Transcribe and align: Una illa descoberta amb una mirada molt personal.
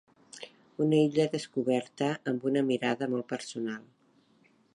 Una 0.85 1.01
illa 1.09 1.27
descoberta 1.35 2.07
amb 2.33 2.49
una 2.53 2.65
mirada 2.71 3.11
molt 3.13 3.29
personal. 3.35 3.87